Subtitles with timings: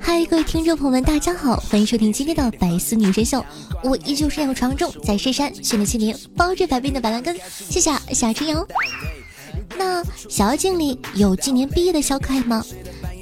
[0.00, 3.44] 嗨，各位听众朋友们，大家好，欢迎收听今天的百思女神秀。
[3.82, 7.36] 我依旧是要床中在深山训练七年，包治百病的板蓝根。
[7.48, 8.66] 谢谢夏春阳。
[9.76, 12.64] 那小妖精里有今年毕业的小可爱吗？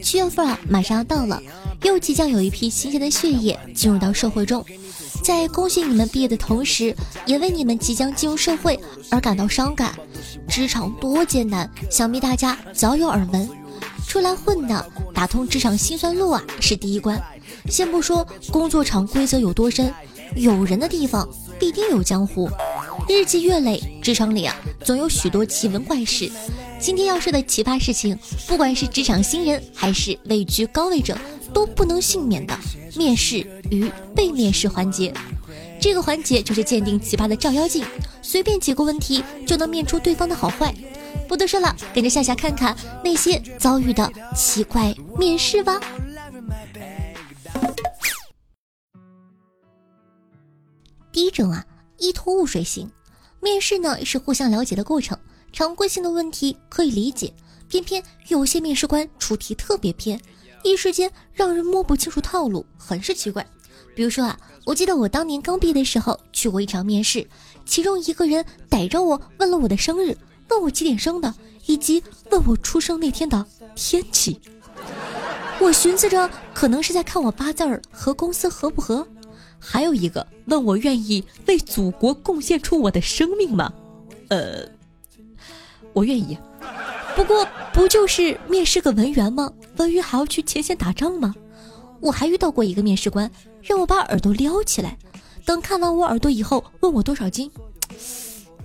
[0.02, 1.40] 七月份啊，马上要到了，
[1.82, 4.64] 又即将有一批新鲜的血液进入到社会中。
[5.22, 6.96] 在恭喜你们毕业的同时，
[7.26, 8.78] 也为你们即将进入社会
[9.10, 9.94] 而感到伤感。
[10.48, 13.48] 职场多艰难，想必大家早有耳闻。
[14.12, 17.18] 出来混的，打通职场辛酸路啊，是第一关。
[17.70, 19.90] 先不说工作场规则有多深，
[20.36, 21.26] 有人的地方
[21.58, 22.46] 必定有江湖。
[23.08, 24.54] 日积月累，职场里啊，
[24.84, 26.30] 总有许多奇闻怪事。
[26.78, 31.16] 今天要说的奇葩事情，不管是职场新人还是位居高位者，
[31.54, 32.54] 都不能幸免的
[32.94, 33.38] 面试
[33.70, 35.10] 与被面试环节。
[35.80, 37.82] 这个环节就是鉴定奇葩的照妖镜，
[38.20, 40.74] 随便几个问题就能面出对方的好坏。
[41.32, 45.80] 不多说了，跟着夏夏看看那些遭遇的奇怪面试吧。
[51.10, 51.64] 第一种啊，
[51.96, 52.86] 一头雾水型。
[53.40, 55.18] 面试呢是互相了解的过程，
[55.54, 57.32] 常规性的问题可以理解，
[57.66, 60.20] 偏偏有些面试官出题特别偏，
[60.62, 63.42] 一时间让人摸不清楚套路，很是奇怪。
[63.96, 67.26] 比如说啊，我记得我当年刚毕业的时候去过一场面试，
[67.64, 70.14] 其中一个人逮着我问了我的生日，
[70.52, 71.34] 问我几点生的，
[71.66, 74.38] 以及问我出生那天的天气。
[75.58, 79.06] 我寻思着可能是在看我八字儿和公司合不合。
[79.58, 83.72] 还有一个问我愿意为祖国贡献出我的生命吗？
[84.28, 84.68] 呃，
[85.92, 86.36] 我愿意。
[87.14, 89.52] 不过不就是面试个文员吗？
[89.76, 91.34] 文员还要去前线打仗吗？
[92.00, 93.30] 我还遇到过一个面试官，
[93.62, 94.98] 让我把耳朵撩起来，
[95.46, 97.50] 等看完我耳朵以后，问我多少斤。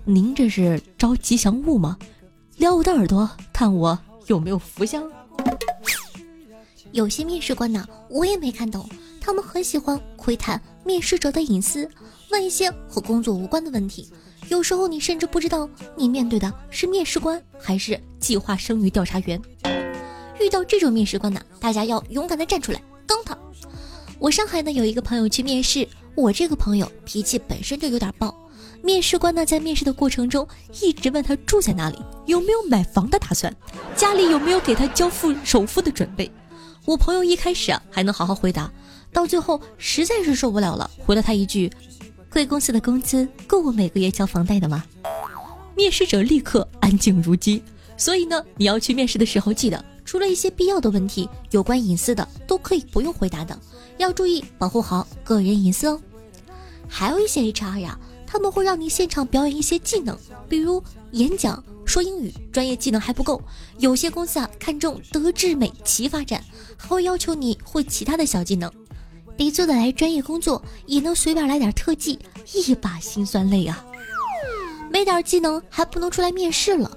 [0.09, 1.97] 您这是招吉祥物吗？
[2.55, 5.05] 撩我的耳朵，看我有没有福相。
[6.93, 11.89] 有些面试官呢，我也没看懂，他们很喜欢窥探面试者的隐私，
[12.31, 14.09] 问一些和工作无关的问题。
[14.47, 19.41] 有时候你甚至不知道你面对的是面试官还是计划生育调查员。
[20.39, 22.81] 遇到这种面试官呢，大家要勇敢的站出来。
[23.05, 23.37] 刚他，
[24.19, 25.85] 我上海呢有一个朋友去面试，
[26.15, 28.33] 我这个朋友脾气本身就有点暴。
[28.83, 30.47] 面试官呢在面试的过程中
[30.81, 33.53] 一直问他住在哪里，有没有买房的打算，
[33.95, 36.31] 家里有没有给他交付首付的准备。
[36.85, 38.71] 我朋友一开始啊还能好好回答，
[39.11, 41.71] 到最后实在是受不了了，回了他一句
[42.31, 44.83] ：“贵公司的工资够我每个月交房贷的吗？”
[45.75, 47.61] 面试者立刻安静如鸡。
[47.97, 49.83] 所以呢，你要去面试的时候记得。
[50.05, 53.59] 除了一些必要的问题，有关隐私的都可以不用回答的，
[53.97, 55.99] 要注意保护好个人隐私哦。
[56.87, 60.15] 还有一些 HR 呀，他们会让你现场表演一些技能，
[60.49, 63.41] 比如演讲、说英语，专业技能还不够。
[63.79, 66.43] 有些公司啊看重德智美齐发展，
[66.77, 68.69] 还会要求你会其他的小技能，
[69.37, 72.19] 得做得来专业工作，也能随便来点特技，
[72.53, 73.83] 一把辛酸泪啊。
[74.91, 76.91] 没点技能还不能出来面试了。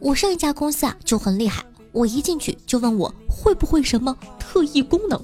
[0.00, 1.64] 我上一家公司啊就很厉害。
[1.90, 5.20] 我一进去就问我会不会什么特异功能，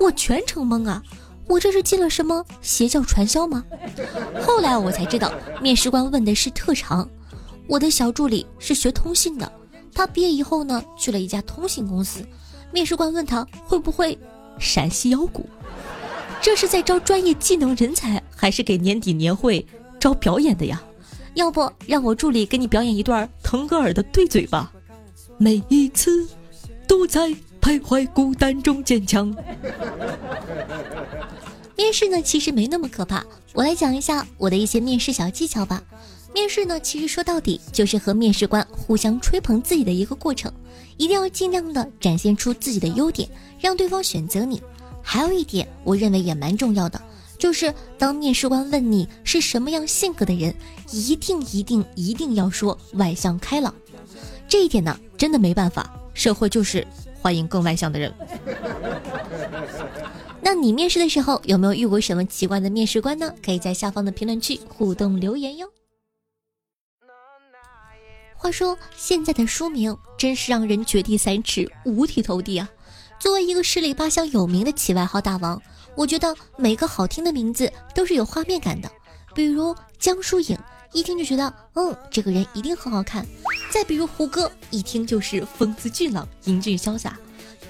[0.00, 1.02] 我全程懵啊！
[1.48, 3.64] 我这是进了什么邪教传销吗？
[4.42, 7.08] 后来我才知道，面试官问的是特长。
[7.68, 9.50] 我的小助理是学通信的，
[9.94, 12.24] 他毕业以后呢去了一家通信公司。
[12.72, 14.18] 面试官问他会不会
[14.58, 15.46] 陕西腰鼓，
[16.40, 19.66] 这是在招专业技能人才，还是给年底年会
[20.00, 20.82] 招表演的呀？
[21.34, 24.72] 要不让我助理给你表演一段腾格尔的对嘴吧？
[25.38, 26.26] 每一次
[26.86, 27.28] 都在
[27.60, 29.34] 徘徊孤单中坚强。
[31.76, 33.24] 面试呢，其实没那么可怕。
[33.54, 35.82] 我来讲一下我的一些面试小技巧吧。
[36.34, 40.50] 面试呢，其实说到底就是和面试官互相吹捧自己的一个过程，
[40.96, 43.28] 一定要尽量的展现出自己的优点，
[43.60, 44.62] 让对方选择你。
[45.02, 47.00] 还有一点，我认为也蛮重要的，
[47.38, 50.54] 就是当面试官问你是什么样性格的人，
[50.90, 53.74] 一定一定一定要说外向开朗。
[54.48, 56.86] 这一点呢，真的没办法，社会就是
[57.20, 58.14] 欢迎更外向的人。
[60.44, 63.32] 那你面试的时候有没有遇过什么奇怪的面试官呢？
[63.44, 65.68] 可以在下方的评论区互动留言哟。
[68.36, 72.68] 话说现在的书名真是让人掘地三尺，五体投地啊！
[73.20, 75.62] 作为一个十里八乡有名的起外号大王，
[75.94, 78.90] 我觉得每个好听的名字都是有画面感的。
[79.32, 80.58] 比如江疏影，
[80.92, 83.24] 一听就觉得，嗯，这个人一定很好看；
[83.72, 87.12] 再比如胡歌，一听就是风姿俊朗、英俊潇洒；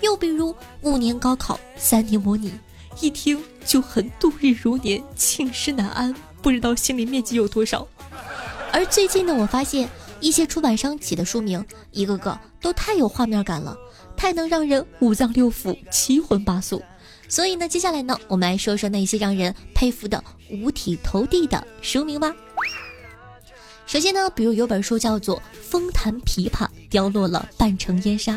[0.03, 2.53] 又比如五年高考、三年模拟，
[3.01, 7.87] 一听就很度日如年、寝食难安，不知道心理面积有多少。
[8.73, 9.89] 而最近呢，我发现
[10.21, 13.77] 一些出版商起的书名，一个个都太有画面感了，
[14.17, 16.83] 太能让人五脏六腑、七荤八素。
[17.29, 22.35] 所以呢，接下来呢，我们来说说那些让人佩服的五体投地的书名吧。
[23.87, 28.37] 首先呢，比如有本书叫做《风弹琵琶凋落了半城烟沙》，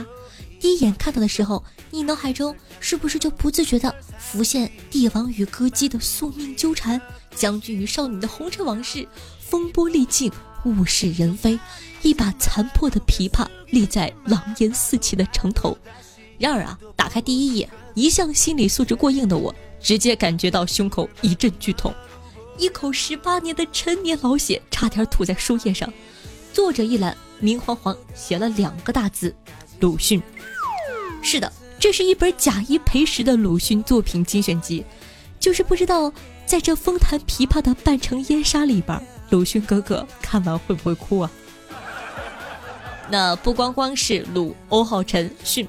[0.65, 7.00] 第一眼看到的时候，你脑海中是不是就不自觉地浮现帝王与歌姬的宿命纠缠，
[7.35, 9.07] 将军与少女的红尘往事，
[9.39, 10.31] 风波历尽，
[10.65, 11.59] 物是人非，
[12.01, 15.77] 一把残破的琵琶立在狼烟四起的城头。
[16.39, 17.69] 然而啊，打开第一页。
[17.94, 21.94] 一向心理素质过硬的我，直接感觉到胸口一阵剧痛，
[22.57, 25.94] 一口十八年的陈年老血差点吐在书页上。
[26.51, 29.35] 作者一览明晃晃写了两个大字：
[29.79, 30.19] 鲁迅。
[31.25, 34.86] 是的，这是一本假一赔十的鲁迅作品精选集。
[35.39, 36.13] 就是不知道
[36.45, 39.01] 在这风弹琵琶的半城烟沙里边，
[39.31, 41.31] 鲁迅哥哥看完会不会哭啊？
[43.10, 45.68] 那不光光是鲁、欧浩辰、迅。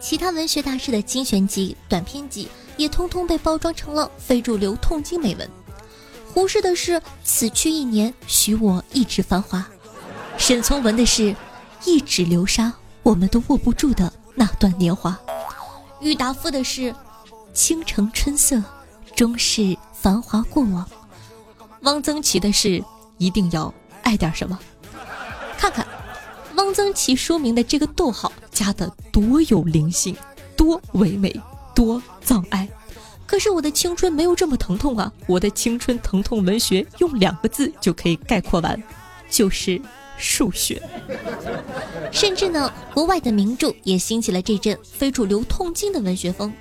[0.00, 2.46] 其他文学大师的精选集、短篇集
[2.76, 5.48] 也通通被包装成了非主流痛经美文。
[6.30, 9.66] 胡适的是“此去一年，许我一纸繁华”，
[10.36, 11.34] 沈从文的是
[11.86, 12.70] “一纸流沙，
[13.02, 15.18] 我们都握不住的那段年华”，
[16.00, 16.94] 郁达夫的是
[17.54, 18.62] “倾城春色，
[19.14, 20.88] 终是繁华过往”，
[21.82, 22.82] 汪曾祺的是
[23.18, 23.72] “一定要
[24.02, 24.58] 爱点什么”。
[25.58, 25.86] 看看。
[26.56, 30.16] 汪曾祺书名的这个逗号加的多有灵性，
[30.56, 31.34] 多唯美，
[31.74, 32.66] 多葬爱。
[33.26, 35.12] 可是我的青春没有这么疼痛啊！
[35.26, 38.80] 我的青春疼痛文学用两个字就可以概括完，
[39.28, 39.82] 就是
[40.24, 40.80] 数学。
[42.10, 46.52] 甚至呢，国外的名著也兴起了这阵非主流痛经的文学风，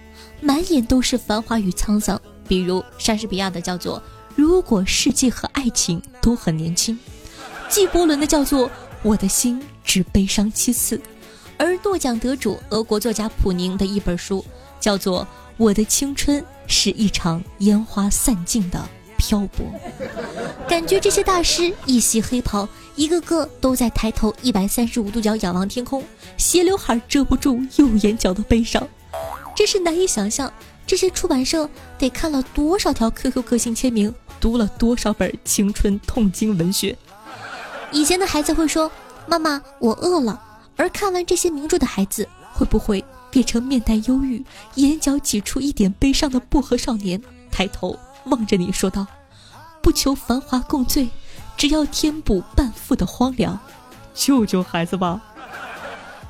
[0.41, 2.19] 满眼都是繁华与沧桑。
[2.47, 3.99] 比如莎士比亚的叫做
[4.35, 6.93] 《如果世界和爱情都很年轻》，
[7.73, 8.69] 纪伯伦的叫做。
[9.03, 10.97] 我的心只悲伤七次，
[11.57, 14.45] 而诺奖得主俄国作家普宁的一本书
[14.79, 15.23] 叫做
[15.57, 18.81] 《我的青春是一场烟花散尽的
[19.17, 19.65] 漂泊》，
[20.69, 22.65] 感觉这些大师一袭黑袍，
[22.95, 26.03] 一个个都在抬头一百三十五度角仰望天空，
[26.37, 28.87] 斜刘海遮不住右眼角的悲伤，
[29.55, 30.51] 真是难以想象
[30.85, 31.67] 这些出版社
[31.97, 36.95] 得看了多少条 QQ 个性签名，读了多少本青春痛经文学。
[37.91, 38.91] 以前的孩子会说
[39.27, 40.41] ：“妈妈，我饿了。”
[40.75, 44.43] 而看完这些名著的孩子，会不会变成面带忧郁、
[44.75, 49.05] 眼角挤出一点悲伤的薄荷少年，抬头望着你说道
[49.81, 51.07] ：“不求繁华共醉，
[51.57, 53.57] 只要填补半腹的荒凉，
[54.13, 55.21] 救救孩子吧！”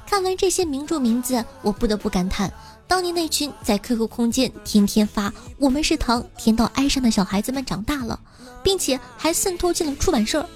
[0.05, 2.53] 看完这些名著名字，我不得不感叹，
[2.87, 8.19] 当年那群在 QQ 空间天天发“我们是糖，甜到哀伤”的小孩子们长大了，
[8.61, 10.47] 并且还渗透进了出版社。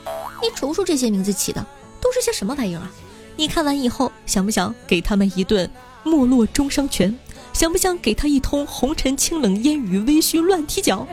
[0.41, 1.65] 你瞅瞅这些名字起的
[1.99, 2.91] 都是些什么玩意儿啊！
[3.35, 5.67] 你看完以后想不想给他们一顿
[6.03, 7.17] 没落中伤拳？
[7.57, 11.07] 想不想给他一通红尘清冷烟雨微醺乱踢脚？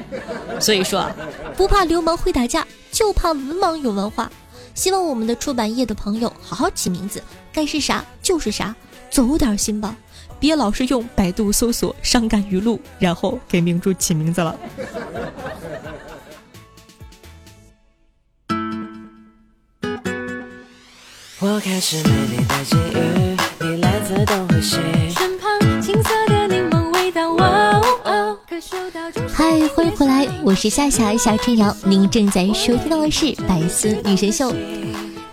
[0.61, 1.11] 所以说啊，
[1.57, 4.31] 不怕流氓会打架，就怕文盲有文化。
[4.75, 8.77] 希望我们的出版业的朋友好好起名字，该是啥就是啥，
[9.09, 9.97] 走点心吧，
[10.39, 14.55] 别老是用百度搜索伤感语录，然后给名著起名字了。
[21.41, 25.04] 我开始美丽的际遇，你来自东和西。
[29.85, 34.51] 迎回来，我是夏夏夏春瑶，您正在收听到的是《百思女神秀》。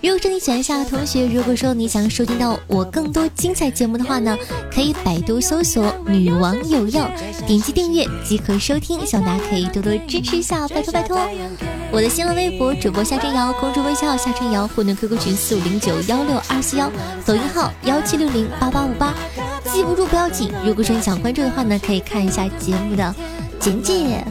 [0.02, 4.38] 如果说你喜欢夏同学，如果说你想收听到我更多精彩节目的话呢，
[4.74, 7.10] 可以百度搜索“女王有药”，
[7.48, 9.06] 点击订阅即可收听。
[9.06, 11.20] 希望大家可以多多支持一下，拜托拜托！
[11.92, 16.92] 我的新浪微博主播夏春瑶，公众微信号夏春瑶，互动 QQ 群四五零九幺六二四幺，
[17.26, 19.14] 抖音号幺七六零八八五八。
[19.74, 23.16] 记不住不要紧，如果说你想关注的话呢，可以看一下节目的
[23.60, 24.24] 简介。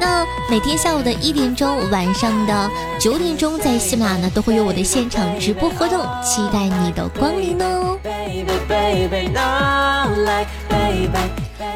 [0.00, 7.98] 那每天下午的一点钟，晚上的九点钟，在喜马拉雅呢都会有我的现场直播活动，期待你的光临哦。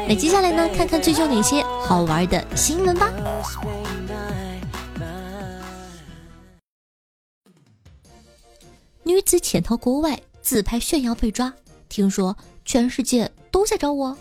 [0.07, 3.11] 那接下来呢，看看最近有哪些好玩的新闻吧。
[9.03, 11.53] 女子潜逃国外，自拍炫耀被抓，
[11.89, 14.17] 听说全世界都在找我。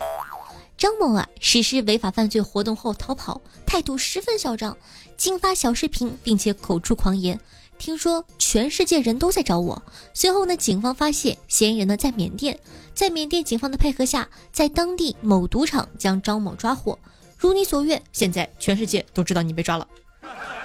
[0.76, 4.76] 张某啊实施违法犯罪活动后逃跑，态度十分嚣张，
[5.16, 7.40] 竟发小视频，并且口出狂言。
[7.78, 9.82] 听说全世界人都在找我。
[10.14, 12.58] 随后呢，警方发现嫌疑人呢在缅甸，
[12.94, 16.98] 在缅甸警方的配合下，在当地某赌场将张某抓获。
[17.38, 19.88] 如你所愿，现在全世界都知道你被抓了。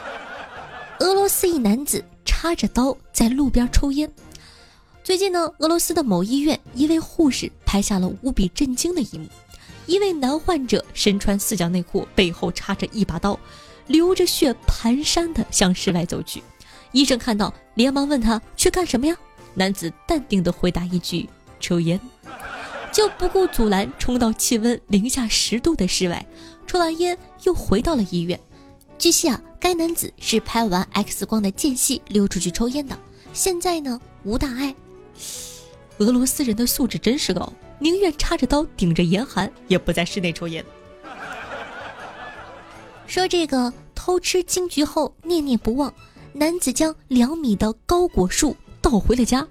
[0.99, 4.11] 俄罗斯一男子插着刀在路边抽烟。
[5.03, 9.27] 最近呢，俄罗斯的某医院一位护士拍下了无比震惊的一幕：
[9.87, 13.37] 一位男患者身穿四角内裤，背后插着一把刀，
[13.87, 16.43] 流着血蹒跚地向室外走去。
[16.91, 19.17] 医生看到，连忙问他去干什么呀？
[19.55, 21.27] 男子淡定地回答一句
[21.59, 21.99] ：“抽烟。”
[22.93, 26.23] 就不顾阻拦，冲到气温零下十度的室外，
[26.67, 28.39] 抽完烟又回到了医院。
[28.99, 32.95] 据悉啊，该男子是拍完 X 光的间隙溜出去抽烟的，
[33.33, 34.75] 现在呢无大碍。
[35.97, 40.65] 俄罗斯人的素质真是高，宁愿插着刀顶着严寒，也不在室内抽烟。
[43.07, 45.93] 说这个偷吃金桔后念念不忘。
[46.33, 49.45] 男子将两米的高果树倒回了家。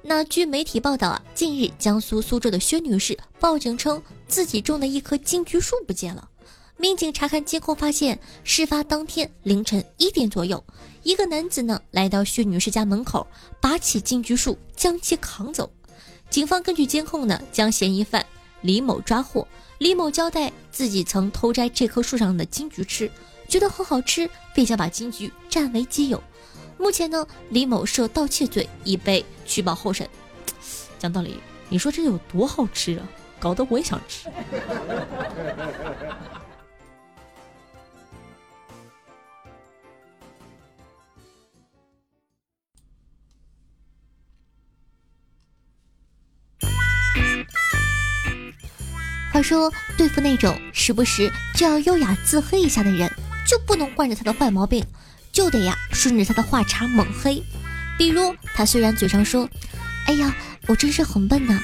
[0.00, 6.26] 那据媒体报道啊，近日江苏苏州的薛女士报警称自己种的一棵金桔树不见了。
[6.80, 10.62] 民警查看监控发现，事发当天凌晨一点左右，
[11.02, 13.26] 一个男子呢来到薛女士家门口，
[13.60, 15.68] 拔起金桔树将其扛走。
[16.30, 18.24] 警方根据监控呢，将嫌疑犯
[18.60, 19.46] 李某抓获。
[19.78, 23.10] 李某交代自己曾偷摘这棵树上的金桔吃。
[23.48, 26.22] 觉得很好吃，便想把金桔占为己有。
[26.76, 30.08] 目前呢，李某涉盗窃罪已被取保候审。
[30.96, 33.08] 讲道理，你说这有多好吃啊？
[33.40, 34.28] 搞得我也想吃。
[49.32, 53.10] 话说，对付那种时不时就要优雅自黑一下的人。
[53.46, 54.84] 就不能惯着他的坏毛病，
[55.32, 57.42] 就得呀顺着他的话茬猛黑。
[57.96, 59.48] 比如他虽然嘴上说
[60.04, 61.58] ：“哎呀，我真是很笨呐”，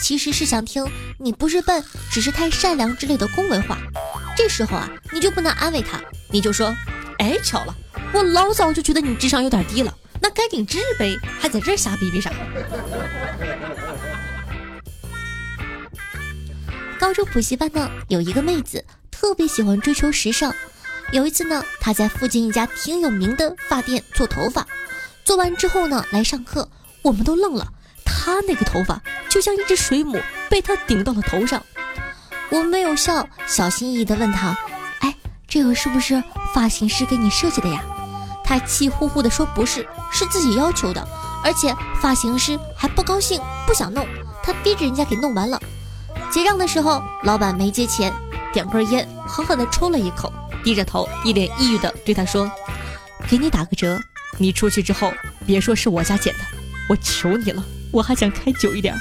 [0.00, 0.82] 其实是想听
[1.20, 3.76] “你不是笨，只是太善良”之类的恭维话。
[4.34, 6.74] 这时候啊，你就不能安慰他，你就说
[7.20, 7.76] ：“哎，巧了，
[8.14, 12.32] 我老早就觉得你智商有点低了，那赶紧治呗，还在这瞎逼逼啥？”
[16.98, 20.54] 高中补习班呢，有一个妹子特别喜欢追求时尚。
[21.12, 24.66] 有一次呢，她在附近一家挺有名的发店做头发，
[25.24, 26.68] 做完之后呢，来上课，
[27.02, 27.68] 我们都愣了。
[28.04, 31.62] 她那个头发就像一只水母被他顶到了头上。
[32.48, 34.56] 我没有笑，小心翼翼地问他
[35.00, 35.14] ：“哎，
[35.46, 36.22] 这个是不是
[36.54, 37.84] 发型师给你设计的呀？”
[38.42, 41.06] 他气呼呼地说：“不是，是自己要求的，
[41.44, 44.06] 而且发型师还不高兴，不想弄，
[44.42, 45.60] 他逼着人家给弄完了。”
[46.30, 48.12] 结账的时候，老板没结钱，
[48.52, 50.32] 点根烟，狠狠地抽了一口。
[50.62, 52.50] 低着头，一脸抑郁的对他说
[53.30, 53.98] ：“给你打个折，
[54.36, 55.12] 你出去之后
[55.46, 56.40] 别说是我家捡的，
[56.88, 58.92] 我求你了，我还想开久一点。”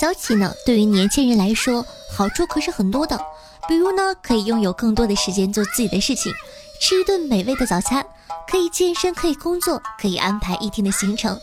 [0.00, 3.18] 早起呢，对于年轻人来说，好处可是很多的，
[3.68, 6.32] 比如呢，可以拥有更多的时间做自己的事情，
[6.80, 8.04] 吃一顿美味的早餐，
[8.46, 11.38] 可以健身，可以工作，可以安排一天的行程。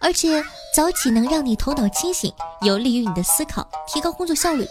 [0.00, 4.66] 而且早起能让你头脑清醒，有利于你的思考，提高工作效率。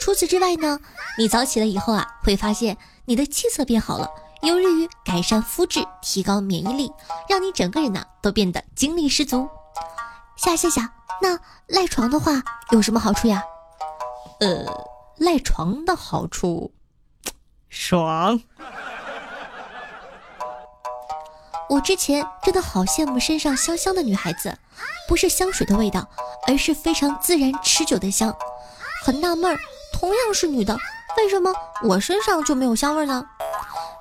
[0.00, 0.80] 除此之外呢，
[1.16, 4.10] 你早起了以后啊，会发现你的气色变好了，
[4.42, 6.92] 有利于改善肤质，提高免疫力，
[7.28, 9.48] 让你整个人呢都变得精力十足。
[10.36, 10.92] 夏夏夏，
[11.22, 12.42] 那赖床的话
[12.72, 13.44] 有什么好处呀？
[14.40, 14.66] 呃，
[15.18, 16.74] 赖床的好处，
[17.68, 18.40] 爽。
[21.74, 24.56] 我之前真的好羡慕身上香香的女孩子，
[25.08, 26.08] 不是香水的味道，
[26.46, 28.32] 而是非常自然持久的香。
[29.04, 29.58] 很纳闷儿，
[29.92, 30.78] 同样是女的，
[31.16, 31.52] 为什么
[31.82, 33.26] 我身上就没有香味呢？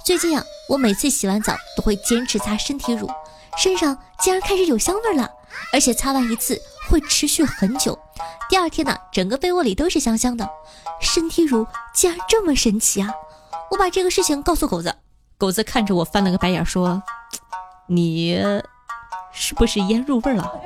[0.05, 3.09] 最近啊，我每次洗完澡都会坚持擦身体乳，
[3.57, 5.27] 身上竟然开始有香味了，
[5.73, 6.61] 而且擦完一次
[6.91, 7.97] 会持续很久。
[8.49, 10.47] 第二天呢，整个被窝里都是香香的。
[11.01, 13.09] 身体乳竟然这么神奇啊！
[13.71, 14.95] 我把这个事情告诉狗子，
[15.39, 17.01] 狗子看着我翻了个白眼说。
[17.87, 18.35] 你
[19.31, 20.51] 是不是腌入味了？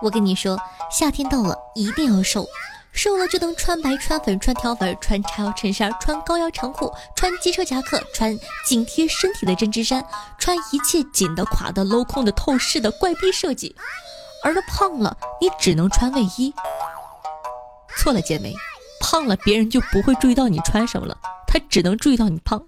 [0.00, 0.56] 我跟你说，
[0.90, 2.46] 夏天到了，一定要瘦，
[2.92, 10.04] 瘦了就能穿白、穿粉、穿条纹、穿叉腰衬衫、穿高腰长裤、穿机车夹克、穿紧贴身体的针织衫、
[10.38, 13.74] 穿一切紧的、垮的、镂空的、透视的怪逼设计。
[14.44, 16.54] 而胖了，你只能穿卫衣。
[17.96, 18.54] 错了，姐妹，
[19.10, 22.62] 胖了，别人就不会注意到你穿什么了，他只能注意到你胖。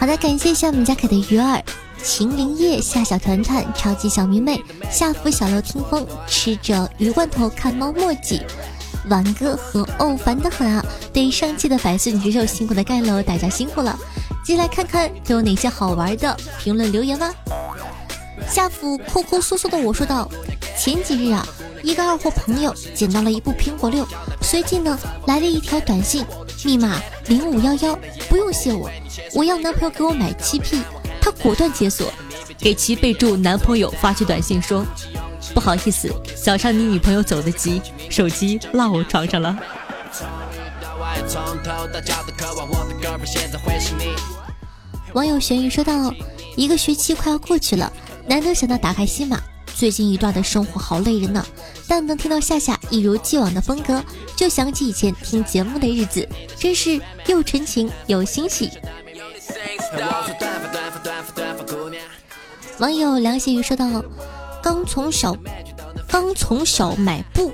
[0.00, 1.62] 好的，感谢一下我们家可的鱼儿、
[2.02, 4.58] 秦林叶、夏小团团、超级小迷妹、
[4.90, 8.40] 夏福小楼听风、吃着鱼罐头看猫墨迹。
[9.08, 10.84] 玩哥和哦烦的很啊！
[11.12, 13.98] 对上期的百岁女神秀辛苦的盖楼，大家辛苦了。
[14.44, 17.30] 接来看看都有哪些好玩的评论留言吧。
[18.48, 20.28] 夏福抠抠缩缩的我说道：
[20.78, 21.46] 前几日啊，
[21.82, 24.06] 一个二货朋友捡到了一部苹果六，
[24.42, 26.24] 随即呢来了一条短信，
[26.64, 28.90] 密码零五幺幺，不用谢我，
[29.34, 30.82] 我要男朋友给我买七 P，
[31.20, 32.12] 他果断解锁，
[32.58, 34.84] 给其备注男朋友发去短信说：
[35.52, 36.08] 不好意思，
[36.42, 39.56] 早上你女朋友走得急，手机落我床上了。
[45.12, 46.12] 网友玄鱼说道
[46.56, 47.92] ：“一个学期快要过去了，
[48.26, 49.40] 难得想到打开喜马，
[49.74, 51.44] 最近一段的生活好累人呢。
[51.86, 54.02] 但能听到夏夏一如既往的风格，
[54.34, 56.26] 就想起以前听节目的日子，
[56.58, 58.70] 真是又纯情又欣喜。”
[62.78, 64.02] 网友梁写雨说道
[64.64, 65.36] ：“刚从小，
[66.08, 67.52] 刚从小买布，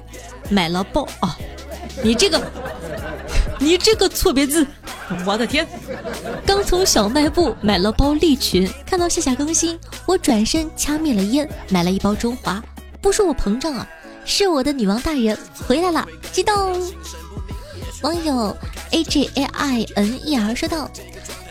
[0.49, 1.37] 买了包啊，
[2.05, 2.41] 你这个。”
[3.63, 4.67] 你这个错别字，
[5.27, 5.69] 我的天！
[6.47, 12.63] 刚从小卖部买了包利群，看到夏夏更新，我转身掐灭了烟，买了一包中华。
[13.03, 13.87] 不是我膨胀啊，
[14.25, 15.37] 是我的女王大人
[15.69, 16.91] 回来了，激动！
[18.01, 18.57] 网友
[18.93, 20.91] a j a i n e r 说道：“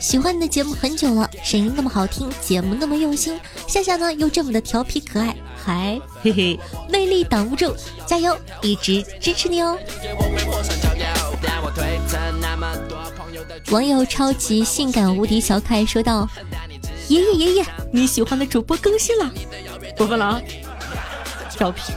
[0.02, 7.76] 喜欢你的节目很久了，声音那么好听，节目那么用心，夏夏呢又这么的调皮可爱，还嘿嘿，魅力挡不住，
[8.06, 9.78] 加油，一直支持你哦！”
[13.72, 16.28] 网友超级性感无敌小可爱说道
[17.08, 19.32] ：“爷爷爷爷，你喜欢的主播更新了，
[19.98, 20.42] 过分了啊！
[21.52, 21.94] 调皮。”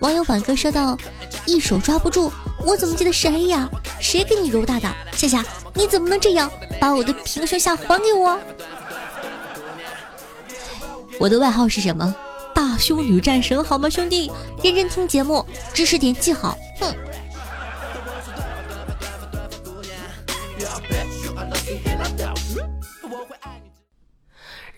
[0.00, 0.96] 网友晚哥说道
[1.44, 2.30] ：“一手抓不住，
[2.64, 3.68] 我怎么记得是 A 呀？
[4.00, 4.88] 谁给你揉大的？
[5.12, 6.50] 夏夏，你怎么能这样？
[6.80, 8.38] 把我的平胸下还给我！
[11.18, 12.14] 我的外号是什么？
[12.54, 14.30] 大胸女战神，好吗，兄弟？
[14.62, 16.56] 认真听节目，知识点记好。
[16.80, 16.94] 哼。”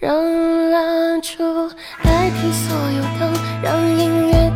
[0.00, 1.68] 让蜡烛
[2.02, 4.49] 代替所有灯，让音乐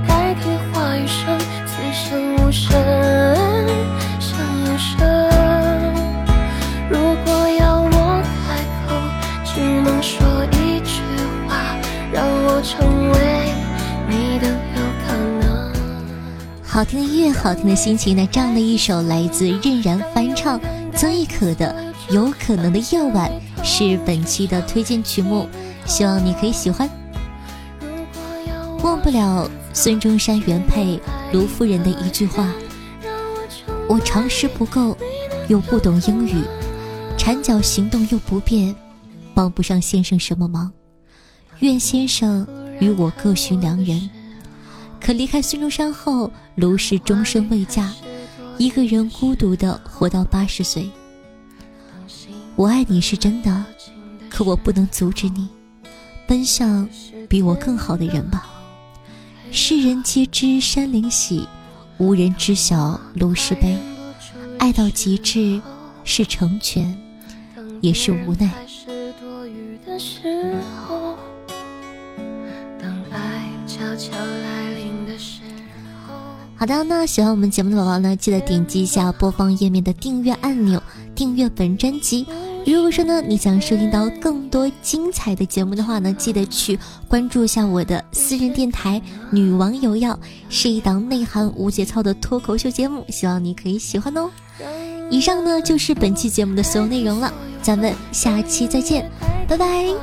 [16.74, 20.60] 好听的音乐，好听的心情，那这样的一首来自任然翻唱
[20.92, 21.72] 曾轶可的
[22.12, 23.30] 《有可能的夜晚》。
[23.64, 25.48] 是本期的推荐曲目，
[25.87, 26.90] 希望你可以喜欢。
[28.82, 30.98] 忘不了孙中山原配
[31.32, 32.52] 卢夫人的一句话
[33.88, 34.98] ：“我常识不够，
[35.46, 36.42] 又不懂英语，
[37.16, 38.74] 缠脚行动又不便，
[39.32, 40.72] 帮不上先生什么忙。
[41.60, 42.44] 愿先生
[42.80, 44.10] 与我各寻良人。”
[45.04, 47.90] 可离开孙中山后，卢氏终身未嫁，
[48.56, 50.90] 一个人孤独的活到八十岁。
[52.56, 53.66] 我爱你是真的，
[54.30, 55.46] 可我不能阻止你
[56.26, 56.88] 奔向
[57.28, 58.48] 比我更好的人吧。
[59.52, 61.46] 世人皆知山林喜，
[61.98, 63.76] 无人知晓卢氏悲。
[64.58, 65.60] 爱到极致
[66.02, 66.98] 是成全，
[67.82, 68.50] 也是无奈。
[76.64, 80.83] 好的，那喜欢我们节目的宝宝呢，记得点击一下播放页面的订阅按钮，
[81.14, 82.27] 订阅本专辑。
[82.64, 88.98] 如果说呢，你想收听到更多精彩的节目的话呢，记得去关注一下我的私人电台
[89.31, 90.14] 《女王有药》，
[90.48, 94.31] 是一档内涵无节操的脱口秀节目，希望你可以喜欢哦。
[95.11, 99.11] 以上呢就是本期节目的所有内容了，咱们下期再见，
[99.46, 99.94] 拜拜。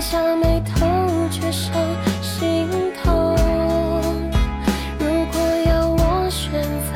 [0.00, 0.86] 下眉头，
[1.30, 1.74] 却上
[2.22, 2.66] 心
[3.02, 3.36] 头。
[4.98, 6.94] 如果要我选择，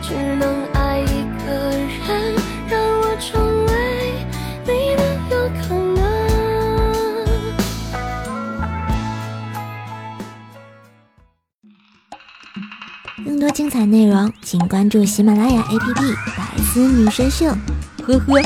[0.00, 2.34] 只能爱一个人，
[2.68, 3.72] 让我成为
[4.64, 6.00] 你的有可能。
[13.26, 17.46] 更多精彩内容，请关注喜马拉雅 APP《百思女神秀》。
[18.06, 18.40] 呵呵。